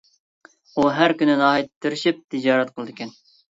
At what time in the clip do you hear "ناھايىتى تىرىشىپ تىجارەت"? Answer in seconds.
1.43-2.75